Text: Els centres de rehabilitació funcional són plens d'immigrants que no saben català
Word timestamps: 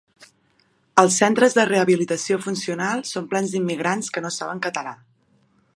Els 1.01 1.17
centres 1.23 1.55
de 1.57 1.65
rehabilitació 1.71 2.39
funcional 2.47 3.05
són 3.13 3.29
plens 3.35 3.53
d'immigrants 3.57 4.13
que 4.17 4.25
no 4.27 4.37
saben 4.39 4.65
català 4.69 4.97